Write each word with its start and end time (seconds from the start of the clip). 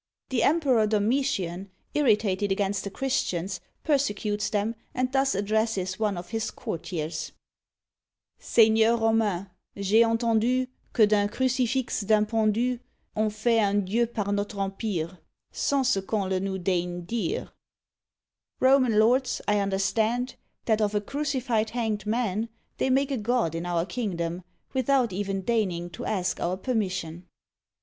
The 0.29 0.41
emperor 0.41 0.87
Domitian, 0.87 1.69
irritated 1.93 2.51
against 2.51 2.83
the 2.83 2.89
Christians, 2.89 3.61
persecutes 3.83 4.49
them, 4.49 4.73
and 4.95 5.11
thus 5.11 5.35
addresses 5.35 5.99
one 5.99 6.17
of 6.17 6.29
his 6.31 6.49
courtiers: 6.49 7.31
Seigneurs 8.39 8.99
Romains, 8.99 9.45
j'ai 9.77 10.03
entendu 10.03 10.65
Que 10.91 11.05
d'un 11.05 11.29
crucifix 11.29 12.01
d'un 12.01 12.25
pendu, 12.25 12.79
On 13.15 13.29
fait 13.29 13.59
un 13.59 13.75
Dieu 13.85 14.07
par 14.07 14.31
notre 14.31 14.57
empire, 14.57 15.19
Sans 15.51 15.83
ce 15.87 15.99
qu'on 16.01 16.25
le 16.27 16.39
nous 16.39 16.57
daigne 16.57 17.01
dire. 17.05 17.51
Roman 18.59 18.89
lords, 18.97 19.39
I 19.47 19.59
understand 19.59 20.33
That 20.65 20.81
of 20.81 20.95
a 20.95 21.01
crucified 21.01 21.69
hanged 21.69 22.07
man 22.07 22.49
They 22.77 22.89
make 22.89 23.11
a 23.11 23.17
God 23.17 23.53
in 23.53 23.67
our 23.67 23.85
kingdom, 23.85 24.41
Without 24.73 25.13
even 25.13 25.41
deigning 25.43 25.91
to 25.91 26.05
ask 26.05 26.39
our 26.39 26.57
permission. 26.57 27.27